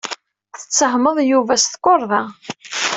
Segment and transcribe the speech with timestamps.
[0.57, 2.23] Tettehmeḍ Yuba s tukerḍa.